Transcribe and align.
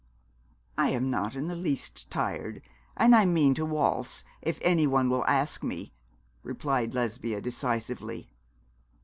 'I 0.79 0.89
am 0.89 1.09
not 1.11 1.35
in 1.35 1.45
the 1.47 1.55
least 1.55 2.09
tired, 2.09 2.63
and 2.97 3.15
I 3.15 3.23
mean 3.25 3.53
to 3.53 3.67
waltz, 3.67 4.23
if 4.41 4.57
anyone 4.63 5.11
will 5.11 5.27
ask 5.27 5.61
me,' 5.61 5.93
replied 6.41 6.95
Lesbia, 6.95 7.39
decisively. 7.39 8.27